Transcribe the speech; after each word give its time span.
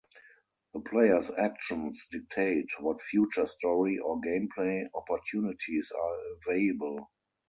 The 0.73 0.79
player's 0.79 1.29
actions 1.37 2.07
dictate 2.09 2.69
what 2.79 2.99
future 3.03 3.45
story 3.45 3.99
or 3.99 4.19
gameplay 4.19 4.87
opportunities 4.95 5.91
are 5.91 6.17
available. 6.47 7.07